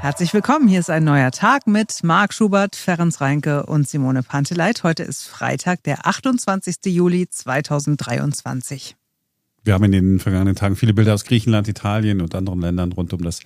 [0.00, 0.66] Herzlich willkommen.
[0.66, 4.82] Hier ist ein neuer Tag mit Marc Schubert, Ferenc Reinke und Simone Panteleit.
[4.82, 6.76] Heute ist Freitag, der 28.
[6.86, 8.96] Juli 2023.
[9.62, 13.12] Wir haben in den vergangenen Tagen viele Bilder aus Griechenland, Italien und anderen Ländern rund
[13.12, 13.40] um das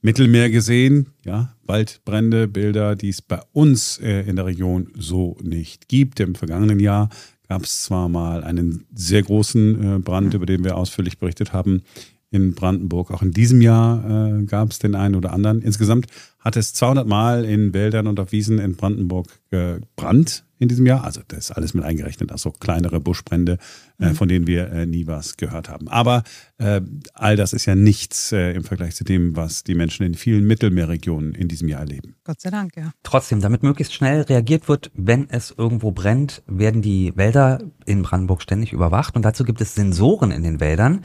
[0.00, 1.12] Mittelmeer gesehen.
[1.26, 6.20] Ja, Waldbrände, Bilder, die es bei uns äh, in der Region so nicht gibt.
[6.20, 7.10] Im vergangenen Jahr
[7.50, 11.82] gab es zwar mal einen sehr großen äh, Brand, über den wir ausführlich berichtet haben
[12.30, 13.10] in Brandenburg.
[13.10, 15.62] Auch in diesem Jahr äh, gab es den einen oder anderen.
[15.62, 16.06] Insgesamt
[16.40, 21.04] hat es 200 Mal in Wäldern und auf Wiesen in Brandenburg gebrannt in diesem Jahr.
[21.04, 23.58] Also das ist alles mit eingerechnet, also kleinere Buschbrände,
[23.98, 24.14] äh, mhm.
[24.14, 25.88] von denen wir äh, nie was gehört haben.
[25.88, 26.22] Aber
[26.58, 26.80] äh,
[27.14, 30.46] all das ist ja nichts äh, im Vergleich zu dem, was die Menschen in vielen
[30.46, 32.16] Mittelmeerregionen in diesem Jahr erleben.
[32.24, 32.92] Gott sei Dank, ja.
[33.02, 38.42] Trotzdem, damit möglichst schnell reagiert wird, wenn es irgendwo brennt, werden die Wälder in Brandenburg
[38.42, 39.16] ständig überwacht.
[39.16, 41.02] Und dazu gibt es Sensoren in den Wäldern,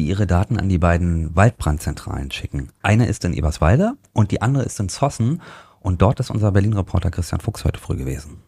[0.00, 2.70] die ihre Daten an die beiden Waldbrandzentralen schicken.
[2.82, 5.42] Eine ist in Eberswalde und die andere ist in Zossen.
[5.80, 8.38] Und dort ist unser Berlin-Reporter Christian Fuchs heute früh gewesen.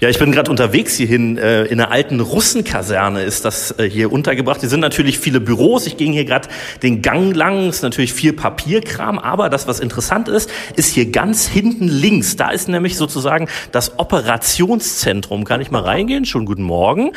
[0.00, 1.38] Ja, ich bin gerade unterwegs hierhin.
[1.38, 4.60] Äh, in einer alten Russenkaserne ist das äh, hier untergebracht.
[4.60, 5.86] Hier sind natürlich viele Büros.
[5.86, 6.48] Ich gehe hier gerade
[6.82, 7.68] den Gang lang.
[7.68, 9.18] Es ist natürlich viel Papierkram.
[9.18, 12.36] Aber das, was interessant ist, ist hier ganz hinten links.
[12.36, 15.44] Da ist nämlich sozusagen das Operationszentrum.
[15.44, 16.24] Kann ich mal reingehen?
[16.24, 17.12] Schon guten Morgen.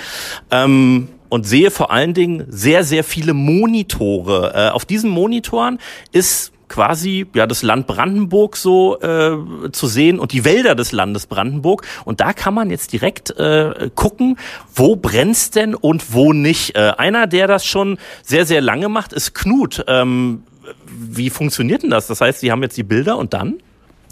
[0.51, 4.53] Ähm, und sehe vor allen Dingen sehr, sehr viele Monitore.
[4.55, 5.79] Äh, auf diesen Monitoren
[6.11, 11.25] ist quasi ja das Land Brandenburg so äh, zu sehen und die Wälder des Landes
[11.25, 14.37] Brandenburg und da kann man jetzt direkt äh, gucken,
[14.73, 16.75] wo brennt's denn und wo nicht.
[16.75, 19.83] Äh, einer, der das schon sehr sehr lange macht, ist Knut.
[19.87, 20.43] Ähm,
[20.87, 22.07] wie funktioniert denn das?
[22.07, 23.57] Das heißt, Sie haben jetzt die Bilder und dann?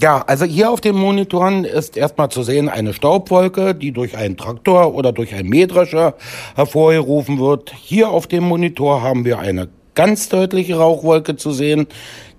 [0.00, 4.36] Ja, also hier auf den Monitoren ist erstmal zu sehen eine Staubwolke, die durch einen
[4.36, 6.14] Traktor oder durch einen Mähdrescher
[6.54, 7.72] hervorgerufen wird.
[7.74, 11.88] Hier auf dem Monitor haben wir eine ganz deutliche Rauchwolke zu sehen.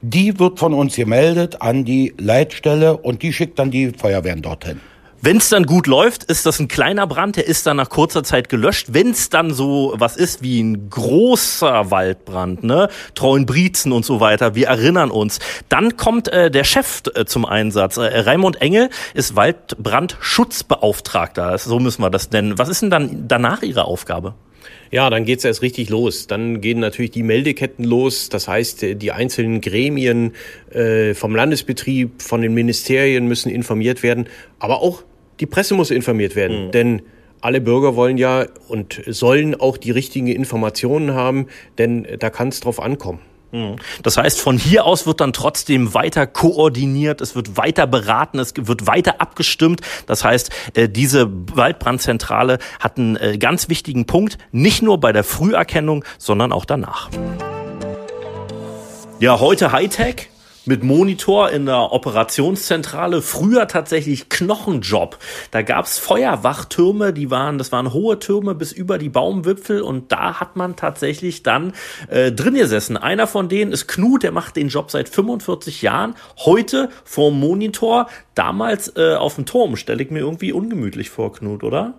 [0.02, 4.80] Die wird von uns gemeldet an die Leitstelle und die schickt dann die Feuerwehren dorthin.
[5.22, 8.24] Wenn es dann gut läuft, ist das ein kleiner Brand, der ist dann nach kurzer
[8.24, 8.94] Zeit gelöscht.
[8.94, 14.56] Wenn es dann so was ist wie ein großer Waldbrand, ne, Treuenbrietzen und so weiter,
[14.56, 17.98] wir erinnern uns, dann kommt äh, der Chef äh, zum Einsatz.
[17.98, 22.58] Äh, Raimund Engel ist Waldbrandschutzbeauftragter, so müssen wir das nennen.
[22.58, 24.36] Was ist denn dann danach Ihre Aufgabe?
[24.92, 26.28] Ja, dann geht's erst richtig los.
[26.28, 28.30] Dann gehen natürlich die Meldeketten los.
[28.30, 30.34] Das heißt, die einzelnen Gremien
[30.72, 34.28] äh, vom Landesbetrieb, von den Ministerien müssen informiert werden.
[34.58, 35.04] Aber auch
[35.40, 36.68] die Presse muss informiert werden.
[36.68, 36.72] Mhm.
[36.72, 37.02] Denn
[37.42, 42.60] alle Bürger wollen ja und sollen auch die richtigen Informationen haben, denn da kann es
[42.60, 43.20] drauf ankommen.
[43.52, 43.78] Mhm.
[44.04, 48.54] Das heißt, von hier aus wird dann trotzdem weiter koordiniert, es wird weiter beraten, es
[48.56, 49.82] wird weiter abgestimmt.
[50.06, 55.24] Das heißt, äh, diese Waldbrandzentrale hat einen äh, ganz wichtigen Punkt, nicht nur bei der
[55.24, 57.10] Früherkennung, sondern auch danach.
[59.20, 60.29] Ja, heute Hightech
[60.70, 63.24] mit Monitor in der Operationszentrale.
[63.24, 65.18] Früher tatsächlich Knochenjob.
[65.50, 70.40] Da gab's Feuerwachtürme, die waren, das waren hohe Türme bis über die Baumwipfel und da
[70.40, 71.74] hat man tatsächlich dann
[72.08, 72.98] äh, drin gesessen.
[72.98, 76.14] Einer von denen ist Knut, der macht den Job seit 45 Jahren.
[76.38, 79.76] Heute vorm Monitor, damals äh, auf dem Turm.
[79.76, 81.96] Stelle ich mir irgendwie ungemütlich vor, Knut, oder?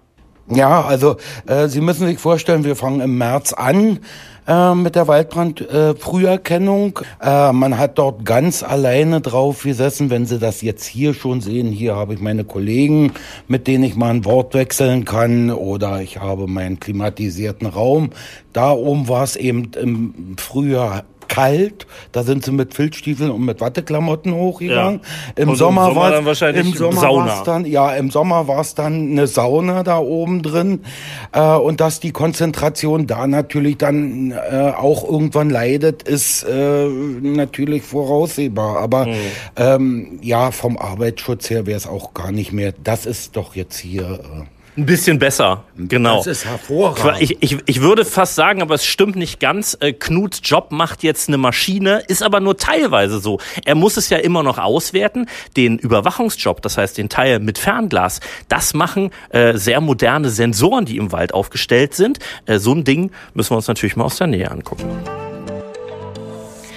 [0.52, 1.16] Ja, also
[1.46, 4.00] äh, Sie müssen sich vorstellen, wir fangen im März an
[4.48, 6.98] äh, mit der Waldbrandfrüherkennung.
[7.22, 11.68] Äh, man hat dort ganz alleine drauf gesessen, wenn Sie das jetzt hier schon sehen.
[11.68, 13.12] Hier habe ich meine Kollegen,
[13.46, 18.10] mit denen ich mal ein Wort wechseln kann oder ich habe meinen klimatisierten Raum.
[18.52, 21.86] Da oben war es eben im Frühjahr kalt.
[22.12, 25.00] Da sind sie mit Filzstiefeln und mit Watteklamotten hochgegangen.
[25.36, 25.42] Ja.
[25.42, 27.42] Im, Sommer im Sommer war dann wahrscheinlich im Sommer Sauna.
[27.44, 30.80] Dann, ja, im Sommer war es dann eine Sauna da oben drin.
[31.32, 37.84] Äh, und dass die Konzentration da natürlich dann äh, auch irgendwann leidet, ist äh, natürlich
[37.84, 38.78] voraussehbar.
[38.78, 39.14] Aber mhm.
[39.56, 42.74] ähm, ja, vom Arbeitsschutz her wäre es auch gar nicht mehr.
[42.82, 44.18] Das ist doch jetzt hier.
[44.76, 46.18] Ein bisschen besser, genau.
[46.18, 47.20] Das ist hervorragend.
[47.20, 49.76] Ich, ich, ich würde fast sagen, aber es stimmt nicht ganz.
[49.80, 53.40] Äh, Knuts Job macht jetzt eine Maschine, ist aber nur teilweise so.
[53.64, 55.26] Er muss es ja immer noch auswerten.
[55.56, 60.98] Den Überwachungsjob, das heißt den Teil mit Fernglas, das machen äh, sehr moderne Sensoren, die
[60.98, 62.20] im Wald aufgestellt sind.
[62.46, 64.88] Äh, so ein Ding müssen wir uns natürlich mal aus der Nähe angucken.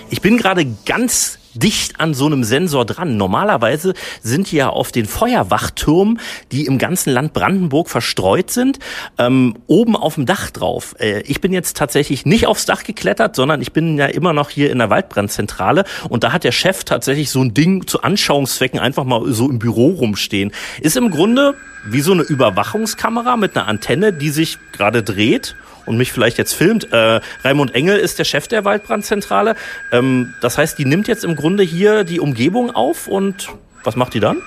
[0.09, 3.17] Ich bin gerade ganz dicht an so einem Sensor dran.
[3.17, 6.19] Normalerweise sind die ja auf den Feuerwachtürmen,
[6.51, 8.79] die im ganzen Land Brandenburg verstreut sind,
[9.17, 10.95] ähm, oben auf dem Dach drauf.
[10.99, 14.49] Äh, ich bin jetzt tatsächlich nicht aufs Dach geklettert, sondern ich bin ja immer noch
[14.49, 18.79] hier in der Waldbrandzentrale und da hat der Chef tatsächlich so ein Ding zu Anschauungszwecken
[18.79, 20.51] einfach mal so im Büro rumstehen.
[20.81, 25.97] Ist im Grunde wie so eine Überwachungskamera mit einer Antenne, die sich gerade dreht und
[25.97, 26.91] mich vielleicht jetzt filmt.
[26.91, 29.55] Äh, Raimund Engel ist der Chef der Waldbrandzentrale.
[29.91, 33.49] Ähm, das heißt, die nimmt jetzt im Grunde hier die Umgebung auf und
[33.83, 34.41] was macht die dann?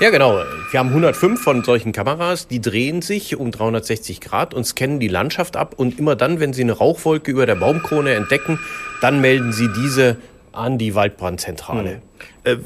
[0.00, 0.42] Ja, genau.
[0.70, 5.08] Wir haben 105 von solchen Kameras, die drehen sich um 360 Grad und scannen die
[5.08, 5.74] Landschaft ab.
[5.76, 8.58] Und immer dann, wenn sie eine Rauchwolke über der Baumkrone entdecken,
[9.02, 10.16] dann melden sie diese
[10.52, 11.90] an die Waldbrandzentrale.
[11.90, 12.02] Hm.
[12.44, 12.56] Äh,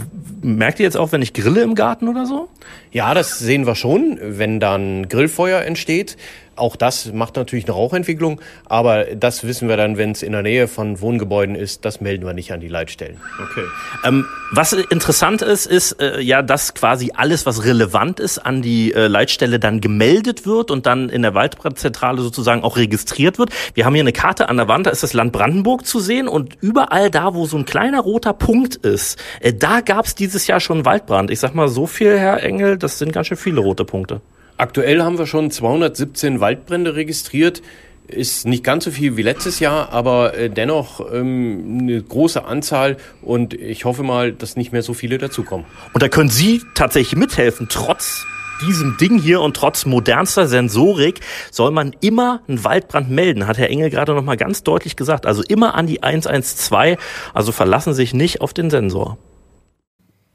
[0.43, 2.49] merkt ihr jetzt auch, wenn ich grille im Garten oder so?
[2.93, 6.17] Ja, das sehen wir schon, wenn dann Grillfeuer entsteht.
[6.57, 10.43] Auch das macht natürlich eine Rauchentwicklung, aber das wissen wir dann, wenn es in der
[10.43, 13.21] Nähe von Wohngebäuden ist, das melden wir nicht an die Leitstellen.
[13.43, 13.65] Okay.
[14.05, 18.93] Ähm, was interessant ist, ist äh, ja, dass quasi alles, was relevant ist, an die
[18.93, 23.51] äh, Leitstelle dann gemeldet wird und dann in der Waldbrandzentrale sozusagen auch registriert wird.
[23.75, 26.29] Wir haben hier eine Karte an der Wand, da ist das Land Brandenburg zu sehen
[26.29, 30.47] und überall da, wo so ein kleiner roter Punkt ist, äh, da gab es dieses
[30.47, 31.31] Jahr schon Waldbrand.
[31.31, 34.21] Ich sag mal so viel, Herr Engel, das sind ganz schön viele rote Punkte.
[34.59, 37.63] Aktuell haben wir schon 217 Waldbrände registriert.
[38.07, 42.99] Ist nicht ganz so viel wie letztes Jahr, aber äh, dennoch ähm, eine große Anzahl
[43.23, 45.65] und ich hoffe mal, dass nicht mehr so viele dazukommen.
[45.95, 48.27] Und da können Sie tatsächlich mithelfen, trotz
[48.61, 51.21] diesem Ding hier und trotz modernster Sensorik
[51.51, 55.25] soll man immer einen Waldbrand melden, hat Herr Engel gerade noch mal ganz deutlich gesagt.
[55.25, 56.99] Also immer an die 112,
[57.33, 59.17] also verlassen sich nicht auf den Sensor.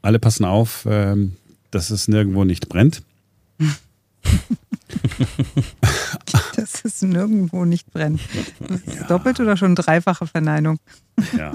[0.02, 1.36] Alle passen auf, ähm,
[1.70, 3.02] dass es nirgendwo nicht brennt.
[6.56, 8.20] dass es nirgendwo nicht brennt.
[8.94, 9.04] Ja.
[9.06, 10.78] Doppelt oder schon dreifache Verneinung?
[11.36, 11.52] Ja.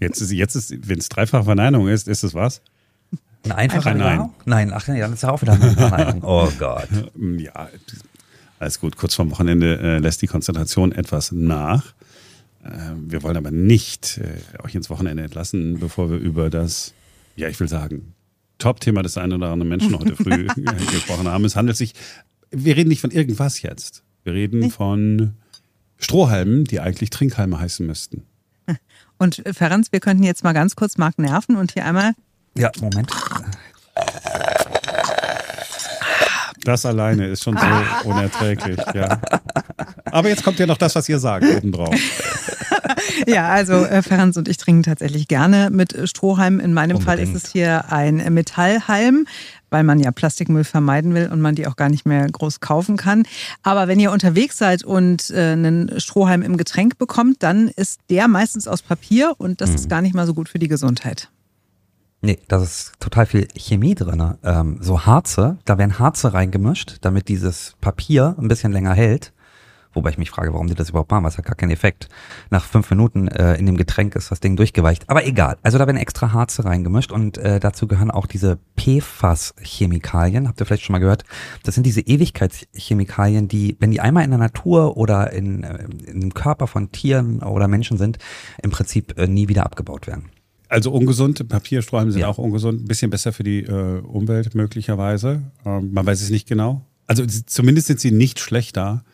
[0.00, 2.60] Jetzt ist, jetzt ist wenn es dreifache Verneinung ist, ist es was?
[3.44, 4.30] Eine einfache Ein Nein.
[4.44, 6.22] Nein, ach ja, das ist auch wieder eine Verneinung.
[6.24, 6.88] Oh Gott.
[7.38, 7.68] Ja,
[8.58, 8.96] alles gut.
[8.96, 11.92] Kurz vorm Wochenende äh, lässt die Konzentration etwas nach.
[12.64, 16.94] Äh, wir wollen aber nicht äh, euch ins Wochenende entlassen, bevor wir über das,
[17.36, 18.14] ja, ich will sagen,
[18.58, 20.46] Top-Thema des einen oder anderen Menschen heute früh
[20.90, 21.44] gesprochen haben.
[21.44, 21.94] Es handelt sich,
[22.50, 24.02] wir reden nicht von irgendwas jetzt.
[24.22, 25.34] Wir reden von
[25.98, 28.24] Strohhalmen, die eigentlich Trinkhalme heißen müssten.
[29.18, 32.12] Und äh, Ferenc, wir könnten jetzt mal ganz kurz Marc nerven und hier einmal.
[32.56, 33.10] Ja, Moment.
[36.64, 39.20] Das alleine ist schon so unerträglich, ja.
[40.06, 41.94] Aber jetzt kommt ja noch das, was ihr sagt, obendrauf.
[43.26, 46.60] ja, also äh, Ferenc und ich trinken tatsächlich gerne mit Strohhalm.
[46.60, 47.04] In meinem Unbedingt.
[47.04, 49.26] Fall ist es hier ein Metallhalm,
[49.70, 52.96] weil man ja Plastikmüll vermeiden will und man die auch gar nicht mehr groß kaufen
[52.96, 53.24] kann.
[53.62, 58.28] Aber wenn ihr unterwegs seid und äh, einen Strohhalm im Getränk bekommt, dann ist der
[58.28, 59.76] meistens aus Papier und das mhm.
[59.76, 61.28] ist gar nicht mal so gut für die Gesundheit.
[62.24, 64.34] Nee, da ist total viel Chemie drin.
[64.42, 69.34] Ähm, so Harze, da werden Harze reingemischt, damit dieses Papier ein bisschen länger hält.
[69.94, 72.08] Wobei ich mich frage, warum die das überhaupt machen, was hat gar keinen Effekt.
[72.50, 75.08] Nach fünf Minuten äh, in dem Getränk ist das Ding durchgeweicht.
[75.08, 75.56] Aber egal.
[75.62, 80.48] Also da werden extra Harze reingemischt und äh, dazu gehören auch diese PFAS-Chemikalien.
[80.48, 81.24] Habt ihr vielleicht schon mal gehört?
[81.62, 86.20] Das sind diese Ewigkeitschemikalien, die, wenn die einmal in der Natur oder in, äh, in
[86.20, 88.18] dem Körper von Tieren oder Menschen sind,
[88.62, 90.30] im Prinzip äh, nie wieder abgebaut werden.
[90.68, 92.28] Also ungesund, Papiersträume sind ja.
[92.28, 95.42] auch ungesund, ein bisschen besser für die äh, Umwelt möglicherweise.
[95.64, 96.84] Ähm, man weiß es nicht genau.
[97.06, 99.04] Also zumindest sind sie nicht schlechter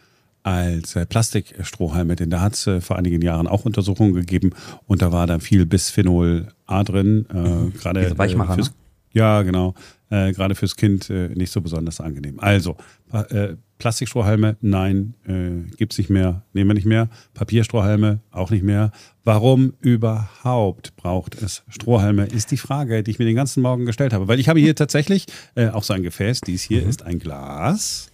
[0.42, 4.50] als äh, Plastikstrohhalme, denn da hat es vor einigen Jahren auch Untersuchungen gegeben
[4.86, 7.72] und da war da viel Bisphenol A drin, äh, mhm.
[7.74, 8.74] gerade äh, fürs, ne?
[9.12, 9.74] ja genau,
[10.10, 12.40] äh, gerade fürs Kind äh, nicht so besonders angenehm.
[12.40, 12.76] Also
[13.12, 17.08] äh, Plastikstrohhalme, nein, äh, gibt's nicht mehr, nehmen wir nicht mehr.
[17.32, 18.92] Papierstrohhalme auch nicht mehr.
[19.24, 24.12] Warum überhaupt braucht es Strohhalme, ist die Frage, die ich mir den ganzen Morgen gestellt
[24.12, 24.28] habe.
[24.28, 25.26] Weil ich habe hier tatsächlich
[25.72, 26.42] auch so ein Gefäß.
[26.42, 26.88] Dies hier mhm.
[26.88, 28.09] ist ein Glas.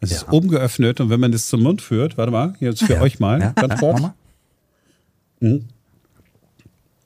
[0.00, 0.16] Es ja.
[0.16, 3.00] ist oben geöffnet und wenn man das zum Mund führt, warte mal, jetzt für ja.
[3.02, 3.52] euch mal, ja.
[3.52, 4.02] ganz kurz.
[5.40, 5.66] Mhm.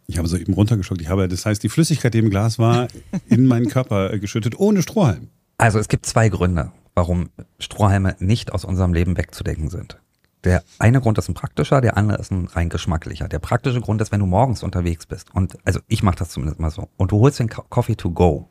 [0.07, 1.01] Ich habe so eben runtergeschluckt.
[1.01, 2.89] Ich habe, das heißt, die Flüssigkeit, die im Glas war,
[3.29, 5.29] in meinen Körper geschüttet, ohne Strohhalm.
[5.57, 9.99] Also es gibt zwei Gründe, warum Strohhalme nicht aus unserem Leben wegzudenken sind.
[10.45, 13.29] Der eine Grund ist ein praktischer, der andere ist ein rein geschmacklicher.
[13.29, 16.61] Der praktische Grund ist, wenn du morgens unterwegs bist und also ich mache das zumindest
[16.61, 18.49] mal so und du holst den Coffee to go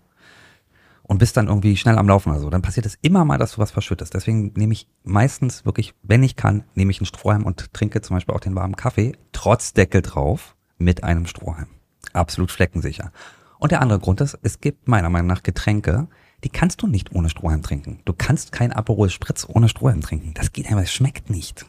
[1.03, 3.53] und bist dann irgendwie schnell am Laufen oder so, dann passiert es immer mal, dass
[3.53, 4.13] du was verschüttest.
[4.13, 8.15] Deswegen nehme ich meistens wirklich, wenn ich kann, nehme ich einen Strohhalm und trinke zum
[8.15, 11.67] Beispiel auch den warmen Kaffee, trotz Deckel drauf, mit einem Strohhalm.
[12.13, 13.11] Absolut fleckensicher.
[13.59, 16.07] Und der andere Grund ist, es gibt meiner Meinung nach Getränke,
[16.43, 17.99] die kannst du nicht ohne Strohhalm trinken.
[18.05, 20.33] Du kannst kein Aperol Spritz ohne Strohhalm trinken.
[20.33, 21.65] Das geht einfach, es schmeckt nicht.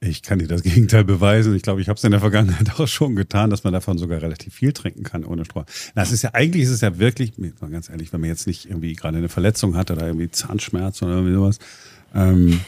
[0.00, 1.54] Ich kann dir das Gegenteil beweisen.
[1.54, 4.22] Ich glaube, ich habe es in der Vergangenheit auch schon getan, dass man davon sogar
[4.22, 5.64] relativ viel trinken kann ohne Stroh.
[5.94, 8.46] Na, es ist ja eigentlich ist es ja wirklich, mal ganz ehrlich, wenn man jetzt
[8.46, 11.58] nicht irgendwie gerade eine Verletzung hat oder irgendwie Zahnschmerz oder irgendwie sowas,
[12.14, 12.60] ähm,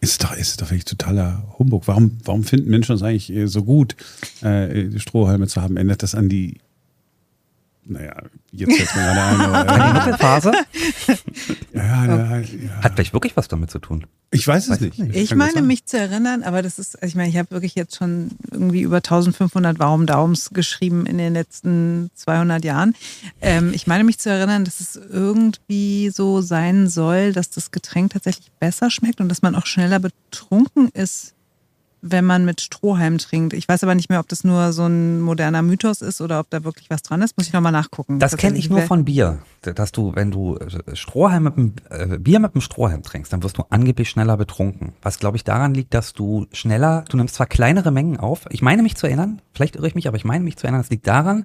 [0.00, 1.86] ist doch, ist doch wirklich totaler Humbug.
[1.86, 3.96] Warum, warum finden Menschen es eigentlich so gut,
[4.40, 5.76] äh, Strohhalme zu haben?
[5.76, 6.58] Ändert das an die
[7.84, 8.14] naja,
[8.52, 9.40] jetzt fällt mir gerade ein.
[9.40, 10.52] Aber, Die Mittelphase
[11.72, 12.82] ja, ja, ja.
[12.82, 14.06] hat vielleicht wirklich was damit zu tun.
[14.30, 14.98] Ich weiß es Weiß nicht.
[14.98, 15.16] ich nicht.
[15.16, 17.96] Ich meine mich zu erinnern, aber das ist, also ich meine, ich habe wirklich jetzt
[17.96, 22.94] schon irgendwie über 1500 Warum Daums geschrieben in den letzten 200 Jahren.
[23.40, 28.12] Ähm, ich meine mich zu erinnern, dass es irgendwie so sein soll, dass das Getränk
[28.12, 31.34] tatsächlich besser schmeckt und dass man auch schneller betrunken ist,
[32.02, 33.52] wenn man mit Strohhalm trinkt.
[33.52, 36.48] Ich weiß aber nicht mehr, ob das nur so ein moderner Mythos ist oder ob
[36.50, 37.36] da wirklich was dran ist.
[37.36, 38.18] Muss ich nochmal nachgucken.
[38.18, 39.38] Das kenne ich nur von Bier.
[39.62, 43.42] Dass du, wenn du äh, Strohhalm mit dem, äh, Bier mit dem Strohhalm trinkst, dann
[43.42, 44.94] wirst du angeblich schneller betrunken.
[45.02, 48.46] Was glaube ich daran liegt, dass du schneller, du nimmst zwar kleinere Mengen auf.
[48.50, 50.80] Ich meine mich zu erinnern, vielleicht irre ich mich, aber ich meine mich zu erinnern,
[50.80, 51.44] es liegt daran,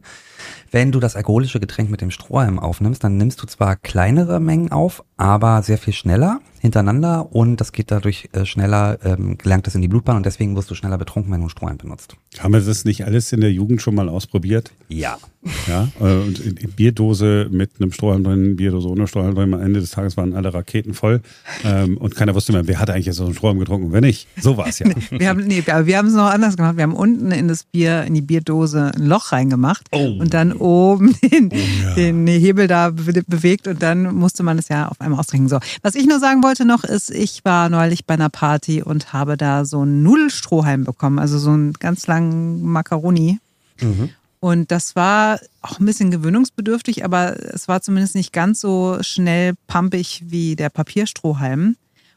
[0.72, 4.72] wenn du das alkoholische Getränk mit dem Strohhalm aufnimmst, dann nimmst du zwar kleinere Mengen
[4.72, 9.76] auf, aber sehr viel schneller hintereinander und das geht dadurch äh, schneller, ähm, gelangt es
[9.76, 12.18] in die Blutbahn und deswegen wirst du schneller betrunken, wenn du Strohhalm benutzt.
[12.40, 14.72] Haben wir das nicht alles in der Jugend schon mal ausprobiert?
[14.90, 15.18] Ja.
[15.68, 19.54] Ja, äh, und Bierdose mit einem Strohhalm drin, Bierdose ohne Strohhalm drin.
[19.54, 21.22] Am Ende des Tages waren alle Raketen voll
[21.64, 24.02] ähm, und keiner wusste mehr, wer hat eigentlich jetzt so einen Strohhalm getrunken und wer
[24.02, 24.28] nicht.
[24.42, 24.88] So war es ja.
[25.12, 26.78] Wir haben, nee, aber wir haben es noch anders gemacht.
[26.78, 31.16] Wir haben unten in das Bier, in die Bierdose ein Loch reingemacht und dann oben
[31.32, 31.52] den,
[31.96, 35.48] den Hebel da be bewegt und dann musste man es ja auf einmal austrinken.
[35.48, 35.60] So.
[35.82, 39.38] Was ich nur sagen wollte noch ist, ich war neulich bei einer Party und habe
[39.38, 43.40] da so einen Nudelstrohhalm bekommen, also so einen ganz langen Macaroni.
[44.40, 49.54] Und das war auch ein bisschen gewöhnungsbedürftig, aber es war zumindest nicht ganz so schnell
[49.68, 51.76] pumpig wie der Papierstrohhalm.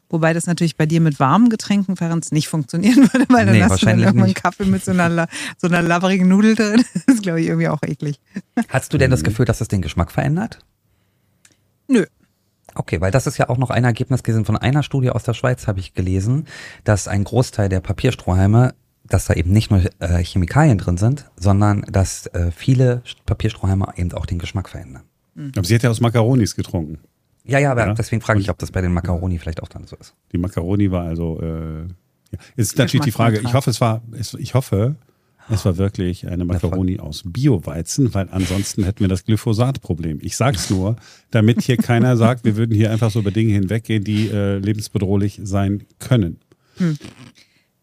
[0.09, 3.61] Wobei das natürlich bei dir mit warmen Getränken, Ferenc, nicht funktionieren würde, weil dann Nee,
[3.61, 4.33] hast du dann wahrscheinlich irgendwann einen.
[4.33, 6.83] Kaffee mit so einer, so einer labberigen Nudel drin.
[6.93, 8.19] Das ist, glaube ich, irgendwie auch eklig.
[8.69, 10.59] Hast du denn das Gefühl, dass das den Geschmack verändert?
[11.87, 12.05] Nö.
[12.75, 15.33] Okay, weil das ist ja auch noch ein Ergebnis gewesen von einer Studie aus der
[15.33, 16.47] Schweiz, habe ich gelesen,
[16.83, 18.73] dass ein Großteil der Papierstrohhalme,
[19.09, 24.11] dass da eben nicht nur äh, Chemikalien drin sind, sondern dass äh, viele Papierstrohhalme eben
[24.13, 25.03] auch den Geschmack verändern.
[25.55, 26.99] Aber sie hat ja aus Makaronis getrunken.
[27.45, 27.93] Ja, ja, aber Ja.
[27.93, 30.13] deswegen frage ich, ob das bei den Macaroni vielleicht auch dann so ist.
[30.31, 31.39] Die Macaroni war also.
[31.41, 31.81] Äh,
[32.31, 32.39] ja.
[32.55, 33.39] Ist natürlich die Frage.
[33.39, 34.01] Ich hoffe, es war.
[34.11, 34.95] Es, ich hoffe,
[35.49, 40.19] es war wirklich eine Macaroni aus Bioweizen, weil ansonsten hätten wir das Glyphosat-Problem.
[40.21, 40.97] Ich sag's nur,
[41.31, 45.39] damit hier keiner sagt, wir würden hier einfach so über Dinge hinweggehen, die äh, lebensbedrohlich
[45.43, 46.37] sein können.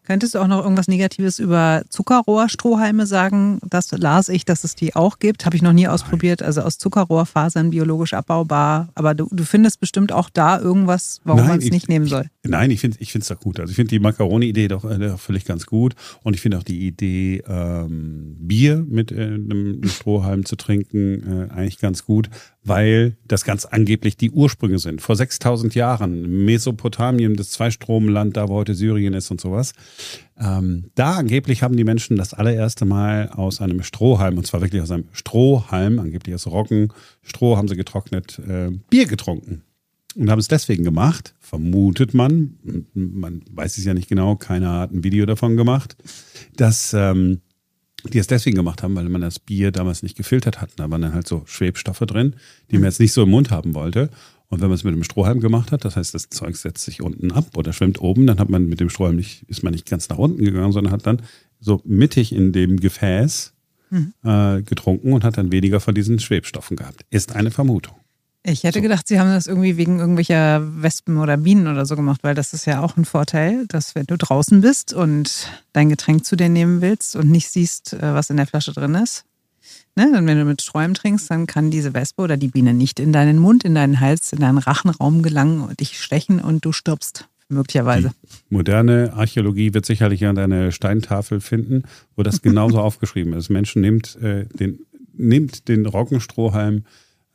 [0.06, 3.58] Könntest du auch noch irgendwas Negatives über Zuckerrohrstrohhalme sagen?
[3.68, 5.44] Das las ich, dass es die auch gibt.
[5.46, 6.42] Habe ich noch nie ausprobiert.
[6.42, 8.88] Also aus Zuckerrohrfasern biologisch abbaubar.
[8.94, 12.26] Aber du, du findest bestimmt auch da irgendwas, warum man es ich- nicht nehmen soll.
[12.48, 13.60] Nein, ich finde ich es doch gut.
[13.60, 15.94] Also ich finde die Macaroni-Idee doch, äh, völlig ganz gut.
[16.22, 21.52] Und ich finde auch die Idee, ähm, Bier mit äh, einem Strohhalm zu trinken, äh,
[21.52, 22.30] eigentlich ganz gut,
[22.64, 25.00] weil das ganz angeblich die Ursprünge sind.
[25.00, 29.72] Vor 6000 Jahren, Mesopotamien, das Zweistromland, da wo heute Syrien ist und sowas.
[30.38, 34.82] Ähm, da angeblich haben die Menschen das allererste Mal aus einem Strohhalm, und zwar wirklich
[34.82, 39.62] aus einem Strohhalm, angeblich aus Roggen, Stroh haben sie getrocknet, äh, Bier getrunken
[40.16, 42.56] und haben es deswegen gemacht, vermutet man,
[42.94, 45.96] man weiß es ja nicht genau, keiner hat ein Video davon gemacht,
[46.56, 47.40] dass ähm,
[48.12, 50.70] die es deswegen gemacht haben, weil man das Bier damals nicht gefiltert hat.
[50.76, 52.36] Da waren dann halt so Schwebstoffe drin,
[52.70, 54.10] die man jetzt nicht so im Mund haben wollte.
[54.48, 57.02] Und wenn man es mit dem Strohhalm gemacht hat, das heißt, das Zeug setzt sich
[57.02, 59.88] unten ab oder schwimmt oben, dann hat man mit dem Strohhalm nicht, ist man nicht
[59.88, 61.22] ganz nach unten gegangen, sondern hat dann
[61.58, 63.54] so mittig in dem Gefäß
[64.24, 67.04] äh, getrunken und hat dann weniger von diesen Schwebstoffen gehabt.
[67.10, 67.96] Ist eine Vermutung.
[68.48, 72.20] Ich hätte gedacht, sie haben das irgendwie wegen irgendwelcher Wespen oder Bienen oder so gemacht,
[72.22, 76.24] weil das ist ja auch ein Vorteil, dass wenn du draußen bist und dein Getränk
[76.24, 79.24] zu dir nehmen willst und nicht siehst, äh, was in der Flasche drin ist,
[79.96, 83.00] ne, dann wenn du mit Sträumen trinkst, dann kann diese Wespe oder die Biene nicht
[83.00, 86.70] in deinen Mund, in deinen Hals, in deinen Rachenraum gelangen und dich stechen und du
[86.70, 88.12] stirbst möglicherweise.
[88.48, 91.82] Moderne Archäologie wird sicherlich eine Steintafel finden,
[92.14, 93.48] wo das genauso aufgeschrieben ist.
[93.48, 94.78] Menschen nehmt äh, den
[95.18, 96.84] nehmt den Roggenstrohhalm,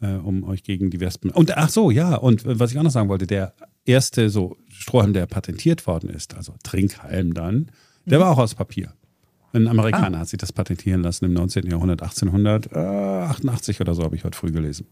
[0.02, 1.32] äh, um euch gegen die Wespen.
[1.32, 2.16] Und ach so, ja.
[2.16, 3.54] Und äh, was ich auch noch sagen wollte, der
[3.86, 7.72] erste so Strohhalm, der patentiert worden ist, also Trinkhalm dann,
[8.06, 8.94] der war auch aus Papier.
[9.54, 11.70] Ein Amerikaner hat sich das patentieren lassen im 19.
[11.70, 14.88] Jahrhundert, 1888 oder so, habe ich heute früh gelesen.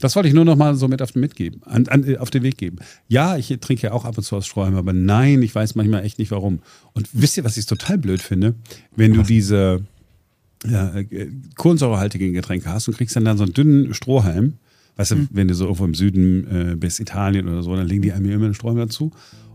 [0.00, 2.30] Das wollte ich nur noch mal so mit auf den, mitgeben, an, an, äh, auf
[2.30, 2.78] den Weg geben.
[3.06, 6.04] Ja, ich trinke ja auch ab und zu aus Strohhalm, aber nein, ich weiß manchmal
[6.04, 6.60] echt nicht warum.
[6.94, 8.54] Und wisst ihr, was ich total blöd finde?
[8.96, 9.84] Wenn du diese
[10.64, 14.54] äh, kohlensäurehaltigen Getränke hast und kriegst dann, dann so einen dünnen Strohhalm,
[14.96, 18.02] weißt du, wenn du so irgendwo im Süden äh, bist, Italien oder so, dann legen
[18.02, 19.10] die einem hier immer einen Strohhalm dazu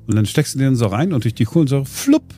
[0.07, 2.33] und dann steckst du den so rein und durch die Kohlensäure, flupp,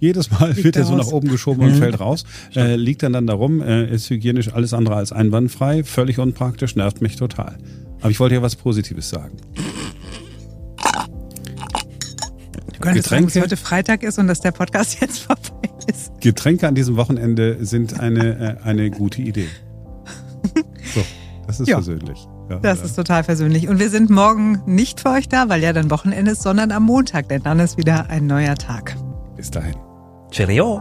[0.00, 1.06] jedes Mal wird der so raus.
[1.06, 2.24] nach oben geschoben und fällt raus.
[2.56, 7.00] Äh, liegt dann dann darum, äh, ist hygienisch alles andere als einwandfrei, völlig unpraktisch, nervt
[7.02, 7.56] mich total.
[8.00, 9.36] Aber ich wollte ja was Positives sagen.
[12.82, 13.52] Du könntest sagen, dass Getränke?
[13.52, 16.20] heute Freitag ist und dass der Podcast jetzt vorbei ist.
[16.20, 19.48] Getränke an diesem Wochenende sind eine, äh, eine gute Idee.
[21.46, 21.80] Das ist ja.
[22.48, 23.68] Ja, das ist total versöhnlich.
[23.68, 26.84] Und wir sind morgen nicht für euch da, weil ja dann Wochenende ist, sondern am
[26.84, 28.96] Montag, denn dann ist wieder ein neuer Tag.
[29.36, 29.74] Bis dahin.
[30.30, 30.80] Cheerio.